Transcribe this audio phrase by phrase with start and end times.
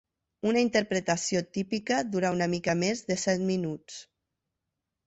[0.51, 4.03] Una interpretació típica dura una mica més de set minuts.